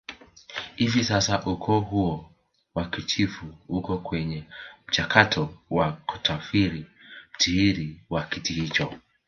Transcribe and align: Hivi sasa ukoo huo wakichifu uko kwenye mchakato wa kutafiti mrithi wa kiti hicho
Hivi 0.75 1.03
sasa 1.05 1.43
ukoo 1.45 1.79
huo 1.79 2.29
wakichifu 2.75 3.45
uko 3.69 3.97
kwenye 3.97 4.43
mchakato 4.87 5.49
wa 5.69 5.91
kutafiti 5.91 6.85
mrithi 7.39 8.01
wa 8.09 8.23
kiti 8.23 8.53
hicho 8.53 8.93